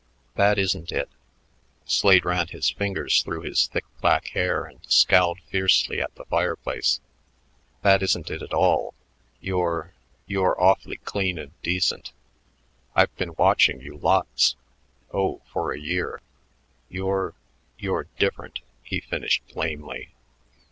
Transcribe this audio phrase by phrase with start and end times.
[0.33, 1.09] "That isn't it."
[1.85, 6.99] Slade ran his fingers through his thick black hair and scowled fiercely at the fireplace.
[7.83, 8.95] "That isn't it at all.
[9.41, 9.93] You're
[10.25, 12.13] you're awfully clean and decent.
[12.95, 14.55] I've been watching you lots
[15.13, 16.19] oh, for a year.
[16.89, 17.35] You're
[17.77, 20.09] you're different," he finished lamely.